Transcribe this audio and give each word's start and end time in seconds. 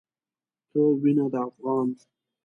ته 0.71 0.79
وينه 1.01 1.25
د 1.33 1.35
افغان 1.47 1.89